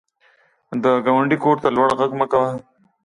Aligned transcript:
د 0.83 0.85
ګاونډي 1.05 1.37
کور 1.43 1.57
ته 1.63 1.67
لوړ 1.75 1.89
غږ 1.99 2.11
مه 2.19 2.25
کوه 2.31 2.51